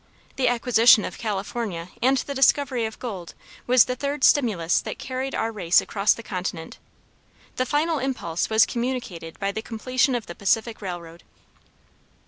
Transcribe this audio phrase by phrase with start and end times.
[0.35, 3.35] The acquisition of California and the discovery of gold
[3.67, 6.79] was the third stimulus that carried our race across the continent.
[7.57, 11.21] The final impulse was communicated by the completion of the Pacific railroad.